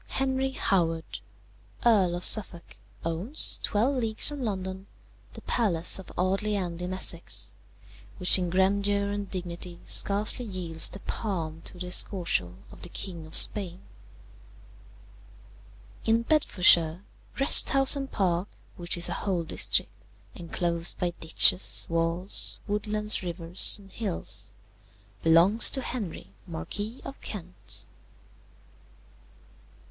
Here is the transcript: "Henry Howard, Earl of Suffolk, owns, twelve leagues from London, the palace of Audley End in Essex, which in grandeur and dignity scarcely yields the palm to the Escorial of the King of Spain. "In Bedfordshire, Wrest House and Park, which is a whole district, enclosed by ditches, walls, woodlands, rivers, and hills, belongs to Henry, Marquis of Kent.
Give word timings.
"Henry 0.07 0.49
Howard, 0.53 1.19
Earl 1.85 2.15
of 2.15 2.25
Suffolk, 2.25 2.77
owns, 3.05 3.59
twelve 3.61 3.97
leagues 3.97 4.27
from 4.27 4.41
London, 4.41 4.87
the 5.33 5.43
palace 5.43 5.99
of 5.99 6.11
Audley 6.17 6.55
End 6.55 6.81
in 6.81 6.91
Essex, 6.91 7.53
which 8.17 8.39
in 8.39 8.49
grandeur 8.49 9.09
and 9.11 9.29
dignity 9.29 9.79
scarcely 9.85 10.43
yields 10.45 10.89
the 10.89 11.01
palm 11.01 11.61
to 11.65 11.77
the 11.77 11.85
Escorial 11.85 12.55
of 12.71 12.81
the 12.81 12.89
King 12.89 13.27
of 13.27 13.35
Spain. 13.35 13.81
"In 16.03 16.23
Bedfordshire, 16.23 17.03
Wrest 17.39 17.69
House 17.69 17.95
and 17.95 18.11
Park, 18.11 18.47
which 18.77 18.97
is 18.97 19.07
a 19.07 19.13
whole 19.13 19.43
district, 19.43 20.03
enclosed 20.33 20.97
by 20.97 21.11
ditches, 21.19 21.85
walls, 21.91 22.57
woodlands, 22.67 23.21
rivers, 23.21 23.77
and 23.77 23.91
hills, 23.91 24.55
belongs 25.21 25.69
to 25.69 25.81
Henry, 25.83 26.33
Marquis 26.47 27.01
of 27.05 27.21
Kent. 27.21 27.85